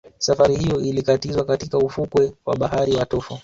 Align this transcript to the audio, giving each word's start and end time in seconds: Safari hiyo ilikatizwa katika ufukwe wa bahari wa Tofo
Safari 0.19 0.55
hiyo 0.55 0.79
ilikatizwa 0.81 1.45
katika 1.45 1.77
ufukwe 1.77 2.33
wa 2.45 2.55
bahari 2.55 2.95
wa 2.95 3.05
Tofo 3.05 3.39